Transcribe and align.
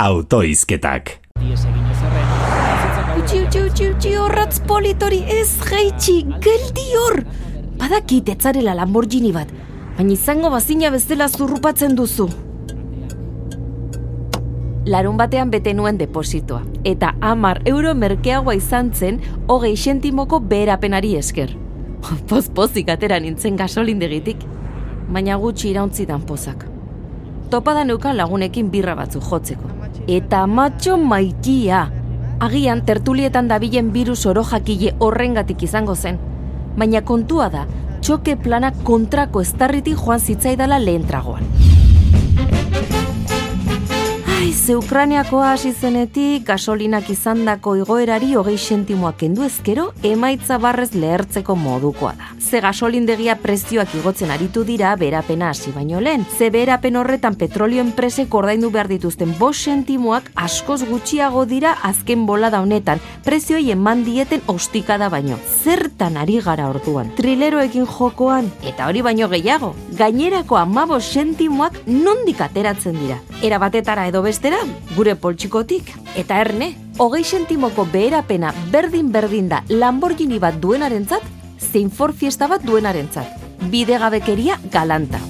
autoizketak. 0.00 1.10
Utsi, 3.18 3.40
utsi, 3.44 3.60
utsi, 3.60 3.88
utsi, 3.90 4.12
horratz 4.16 4.60
politori 4.64 5.18
ez 5.28 5.50
geitxi, 5.60 6.22
geldi 6.40 6.86
hor! 6.96 7.18
Badakit 7.80 8.30
etzarela 8.32 8.72
Lamborghini 8.78 9.32
bat, 9.34 9.50
baina 9.98 10.14
izango 10.14 10.48
bazina 10.54 10.88
bezala 10.94 11.28
zurrupatzen 11.28 11.98
duzu. 11.98 12.30
Larun 14.88 15.20
batean 15.20 15.52
bete 15.52 15.76
nuen 15.76 16.00
depositoa, 16.00 16.62
eta 16.88 17.12
amar 17.20 17.60
euro 17.68 17.92
merkeagoa 17.92 18.56
izan 18.56 18.94
zen 18.94 19.20
hogei 19.48 19.76
sentimoko 19.76 20.40
beherapenari 20.40 21.12
esker. 21.20 21.52
Poz-pozik 22.32 22.88
atera 22.88 23.20
nintzen 23.20 23.60
gasolindegitik, 23.60 24.48
baina 25.12 25.36
gutxi 25.36 25.74
irauntzidan 25.74 26.24
pozak. 26.24 26.64
Topada 27.50 27.84
neukan 27.84 28.16
lagunekin 28.16 28.70
birra 28.70 28.96
batzu 28.96 29.20
jotzeko. 29.20 29.68
Eta 30.08 30.46
matxo 30.46 30.96
maitia! 30.96 31.90
Agian 32.40 32.80
tertulietan 32.86 33.48
dabilen 33.48 33.90
virus 33.92 34.24
oro 34.26 34.44
jakile 34.44 34.94
horrengatik 34.98 35.62
izango 35.62 35.94
zen. 35.94 36.16
Baina 36.76 37.02
kontua 37.04 37.50
da, 37.52 37.66
txoke 38.00 38.38
plana 38.40 38.72
kontrako 38.84 39.42
estarriti 39.44 39.92
joan 39.92 40.20
zitzaidala 40.20 40.78
lehen 40.80 41.04
tragoan. 41.04 41.44
Ze 44.50 44.74
Ukraniakoa 44.76 45.52
hasi 45.52 45.70
zenetik 45.72 46.44
gasolinak 46.48 47.08
izandako 47.10 47.76
igoerari 47.78 48.32
hogei 48.34 48.56
sentimoak 48.58 49.20
kendu 49.22 49.44
ezkero, 49.46 49.84
emaitza 50.02 50.58
barrez 50.58 50.90
lehertzeko 50.94 51.54
modukoa 51.54 52.12
da. 52.18 52.30
Ze 52.40 52.60
gasolindegia 52.60 53.36
prezioak 53.38 53.94
igotzen 53.94 54.30
aritu 54.30 54.64
dira 54.66 54.96
berapena 54.96 55.50
hasi 55.50 55.70
baino 55.70 56.00
lehen. 56.00 56.26
Ze 56.38 56.50
berapen 56.50 56.96
horretan 56.96 57.36
petrolio 57.38 57.80
enpresek 57.80 58.34
ordaindu 58.34 58.70
behar 58.70 58.88
dituzten 58.90 59.36
bost 59.38 59.68
sentimoak 59.70 60.32
askoz 60.34 60.82
gutxiago 60.88 61.44
dira 61.46 61.76
azken 61.82 62.26
bolada 62.26 62.60
honetan, 62.60 62.98
prezioi 63.24 63.70
eman 63.70 64.04
dieten 64.04 64.42
ostikada 64.46 65.08
baino. 65.08 65.38
Zertan 65.62 66.16
ari 66.16 66.40
gara 66.40 66.68
orduan? 66.68 67.14
Trileroekin 67.16 67.86
jokoan, 67.86 68.50
eta 68.66 68.88
hori 68.88 69.02
baino 69.02 69.28
gehiago, 69.28 69.74
gainerako 69.98 70.58
amabo 70.58 71.00
sentimoak 71.00 71.82
nondik 71.86 72.40
ateratzen 72.40 72.98
dira. 72.98 73.20
Era 73.42 73.58
batetara 73.58 74.08
edo 74.08 74.22
bestera, 74.40 74.64
gure 74.96 75.16
poltsikotik. 75.16 75.90
Eta 76.16 76.38
erne, 76.40 76.70
hogei 76.98 77.22
sentimoko 77.24 77.84
beherapena 77.92 78.54
berdin-berdin 78.72 79.50
da 79.50 79.62
Lamborghini 79.68 80.38
bat 80.40 80.56
duenarentzat, 80.62 81.22
zein 81.58 81.90
Ford 81.90 82.14
Fiesta 82.16 82.48
bat 82.48 82.64
duenarentzat. 82.64 83.26
Bidegabekeria 83.70 84.56
galanta. 84.72 85.20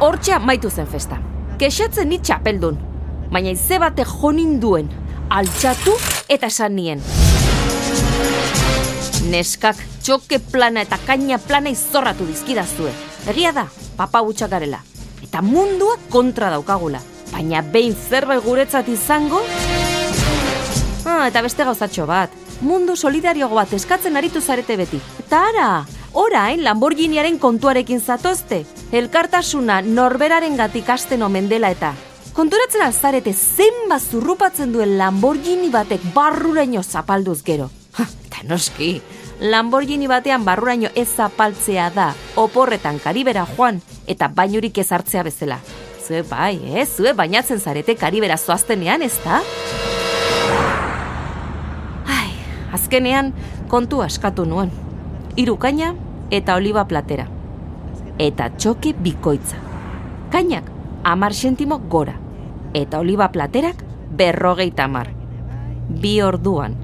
Hortxa 0.00 0.38
maitu 0.38 0.70
zen 0.70 0.86
festa. 0.86 1.20
Kexatzen 1.58 2.08
ni 2.08 2.18
txapeldun. 2.18 2.78
Baina 3.30 3.54
ize 3.54 3.78
bate 3.78 4.02
jonin 4.04 4.58
duen, 4.58 4.90
altxatu 5.30 5.94
eta 6.28 6.50
esan 6.50 6.74
nien. 6.74 7.02
Neskak, 9.30 9.78
txoke 10.08 10.38
plana 10.40 10.86
eta 10.86 10.96
kaina 11.04 11.36
plana 11.36 11.68
izorratu 11.68 12.24
dizkidazue. 12.24 12.88
Egia 13.28 13.50
da, 13.52 13.66
papa 13.98 14.22
gutxak 14.24 14.48
garela. 14.54 14.78
Eta 15.20 15.42
mundua 15.44 15.98
kontra 16.08 16.48
daukagula. 16.48 17.02
Baina 17.28 17.60
behin 17.60 17.92
zerbait 17.92 18.40
guretzat 18.40 18.88
izango... 18.88 19.42
Ah, 21.04 21.26
eta 21.28 21.42
beste 21.44 21.64
gauzatxo 21.64 22.06
bat. 22.08 22.32
Mundu 22.64 22.96
solidarioago 22.96 23.58
bat 23.60 23.74
eskatzen 23.76 24.16
aritu 24.16 24.40
zarete 24.40 24.78
beti. 24.80 25.02
Eta 25.26 25.42
ara, 25.50 25.68
orain 26.16 26.64
Lamborghiniaren 26.64 27.36
kontuarekin 27.38 28.00
zatozte. 28.00 28.62
Elkartasuna 28.92 29.82
norberaren 29.84 30.56
gatik 30.56 30.88
asten 30.88 31.22
omen 31.22 31.52
dela 31.52 31.68
eta. 31.76 31.92
Konturatzen 32.32 32.86
alzarete 32.86 33.36
zenba 33.36 34.00
zurrupatzen 34.00 34.72
duen 34.72 34.96
Lamborghini 34.96 35.68
batek 35.68 36.14
barruraino 36.16 36.82
zapalduz 36.82 37.42
gero. 37.44 37.68
Ha, 37.98 38.08
eta 38.28 38.44
noski, 38.48 38.94
Lamborghini 39.38 40.08
batean 40.10 40.42
barruraino 40.42 40.88
ez 40.98 41.06
zapaltzea 41.14 41.90
da, 41.94 42.08
oporretan 42.34 42.96
karibera 42.98 43.44
joan, 43.46 43.76
eta 44.10 44.26
bainurik 44.34 44.80
ez 44.82 44.88
hartzea 44.90 45.22
bezala. 45.22 45.60
Zue 46.02 46.24
bai, 46.26 46.56
eh? 46.74 46.82
Zue 46.86 47.12
bainatzen 47.14 47.60
zarete 47.60 47.94
karibera 47.94 48.36
zoaztenean, 48.36 49.04
ez 49.06 49.14
da? 49.22 49.38
Ai, 52.10 52.32
azkenean 52.74 53.30
kontu 53.70 54.02
askatu 54.02 54.42
nuen. 54.44 54.74
Hiru 55.36 55.54
kaina 55.56 55.92
eta 56.34 56.58
oliba 56.58 56.88
platera. 56.90 57.28
Eta 58.18 58.50
txoke 58.56 58.96
bikoitza. 58.98 59.62
Kainak, 60.34 60.66
amar 61.04 61.32
sentimo 61.32 61.78
gora. 61.78 62.18
Eta 62.74 62.98
oliba 62.98 63.30
platerak, 63.30 63.86
berrogeita 64.18 64.90
amar. 64.90 65.12
Bi 65.88 66.18
orduan, 66.26 66.74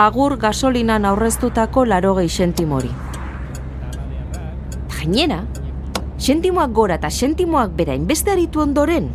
agur 0.00 0.38
gasolinan 0.40 1.04
aurreztutako 1.04 1.84
larogei 1.84 2.28
sentimori. 2.32 2.88
Gainera, 4.94 5.42
sentimoak 6.16 6.72
gora 6.72 6.96
eta 6.96 7.10
sentimoak 7.10 7.74
bera 7.76 7.96
inbeste 7.98 8.32
aritu 8.32 8.62
ondoren, 8.64 9.10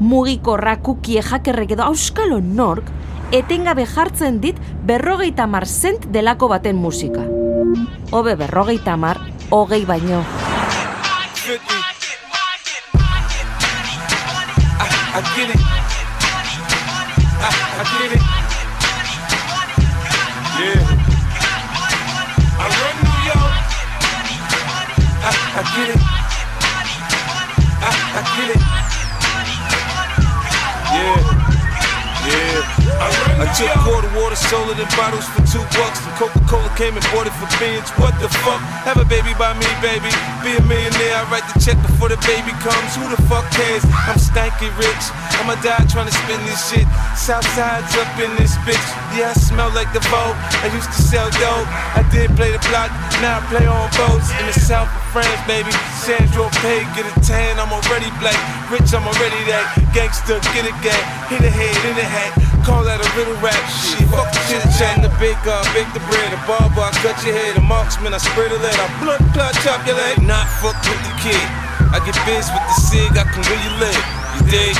mugikorra 0.00 0.76
kukie 0.82 1.22
jakerrek 1.22 1.76
edo 1.76 1.86
auskalo 1.86 2.40
nork, 2.42 2.90
etengabe 3.30 3.86
jartzen 3.86 4.40
dit 4.42 4.58
berrogeita 4.86 5.46
mar 5.46 5.66
zent 5.66 6.10
delako 6.10 6.50
baten 6.50 6.76
musika. 6.76 7.22
Hobe 8.10 8.34
berrogeita 8.34 8.96
mar, 8.96 9.22
hogei 9.50 9.84
baino. 9.86 10.24
I. 15.16 15.76
I, 18.18 18.45
it. 25.90 26.25
I 33.46 33.54
took 33.54 33.70
quarter 33.86 34.10
water, 34.18 34.34
sold 34.34 34.74
it 34.74 34.78
in 34.82 34.90
bottles 34.98 35.22
for 35.30 35.40
two 35.46 35.62
bucks. 35.78 36.02
And 36.02 36.14
Coca-Cola 36.18 36.66
came 36.74 36.98
and 36.98 37.06
bought 37.14 37.30
it 37.30 37.36
for 37.38 37.46
beans. 37.62 37.86
What 37.94 38.18
the 38.18 38.26
fuck? 38.42 38.58
Have 38.82 38.98
a 38.98 39.06
baby 39.06 39.38
by 39.38 39.54
me, 39.54 39.70
baby. 39.78 40.10
Be 40.42 40.58
a 40.58 40.62
millionaire. 40.66 41.22
I 41.22 41.30
write 41.30 41.46
the 41.54 41.62
check 41.62 41.78
before 41.78 42.10
the 42.10 42.18
baby 42.26 42.50
comes. 42.58 42.98
Who 42.98 43.06
the 43.06 43.20
fuck 43.30 43.46
cares? 43.54 43.86
I'm 44.10 44.18
stanky 44.18 44.66
rich. 44.74 45.04
I'ma 45.38 45.54
die 45.62 45.86
trying 45.86 46.10
to 46.10 46.16
spend 46.26 46.42
this 46.50 46.58
shit. 46.66 46.86
Southside's 47.14 47.94
up 47.94 48.10
in 48.18 48.34
this 48.34 48.58
bitch. 48.66 48.82
Yeah, 49.14 49.30
I 49.30 49.38
smell 49.38 49.70
like 49.78 49.94
the 49.94 50.02
Vogue. 50.10 50.36
I 50.66 50.68
used 50.74 50.90
to 50.90 51.00
sell 51.00 51.30
dope. 51.38 51.70
I 51.94 52.02
did 52.10 52.34
play 52.34 52.50
the 52.50 52.62
block. 52.66 52.90
Now 53.22 53.38
I 53.38 53.42
play 53.46 53.66
on 53.70 53.86
boats 53.94 54.28
in 54.42 54.44
the 54.50 54.58
south 54.58 54.90
of 54.90 55.04
France, 55.14 55.40
baby. 55.46 55.70
Sandro 56.02 56.50
Pay, 56.60 56.82
get 56.98 57.06
a 57.06 57.14
tan. 57.22 57.62
I'm 57.62 57.70
already 57.70 58.10
black. 58.18 58.36
Rich, 58.74 58.90
I'm 58.90 59.06
already 59.06 59.38
that. 59.46 59.70
Gangster, 59.94 60.42
get 60.50 60.66
a 60.66 60.74
gang. 60.82 61.04
Hit 61.30 61.46
a 61.46 61.50
head, 61.50 61.78
in 61.86 61.94
the 61.94 62.04
hat. 62.04 62.45
Call 62.66 62.82
that 62.82 62.98
a 62.98 63.06
little 63.14 63.38
rap 63.38 63.54
shit. 63.70 64.02
Fuck 64.10 64.26
the 64.34 64.42
chit 64.50 64.66
chat, 64.74 64.98
the 64.98 65.06
baker, 65.22 65.54
I 65.54 65.62
bake 65.70 65.86
the 65.94 66.02
bread, 66.10 66.34
the 66.34 66.40
barber, 66.50 66.82
I 66.82 66.90
cut 66.98 67.14
your 67.22 67.30
head, 67.30 67.54
the 67.54 67.62
marksman, 67.62 68.10
I 68.10 68.18
spread 68.18 68.50
a 68.50 68.58
lead, 68.58 68.74
I 68.74 68.90
blood 68.98 69.22
clot, 69.30 69.54
chop 69.62 69.86
your 69.86 69.94
leg. 69.94 70.18
Not 70.18 70.50
fuck 70.58 70.74
with 70.82 70.98
the 71.06 71.14
kid. 71.22 71.46
I 71.94 72.02
get 72.02 72.18
biz 72.26 72.50
with 72.50 72.66
the 72.66 72.76
cig, 72.90 73.14
I 73.14 73.22
can 73.22 73.46
really 73.46 73.72
live. 73.78 74.02
You 74.34 74.42
dig? 74.50 74.74